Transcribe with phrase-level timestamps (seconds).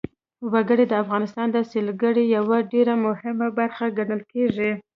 [0.53, 4.71] وګړي د افغانستان د سیلګرۍ یوه ډېره مهمه برخه ګڼل کېږي.